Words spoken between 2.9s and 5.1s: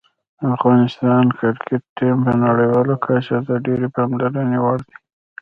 کچه د ډېرې پاملرنې وړ دی.